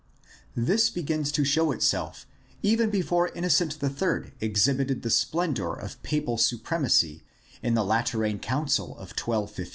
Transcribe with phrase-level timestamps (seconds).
[0.57, 2.25] —^This begins to show itself
[2.63, 7.21] even before Innocent III exhibited the splendor of papal supremacy
[7.61, 9.69] in the Lateran Council of 12 15.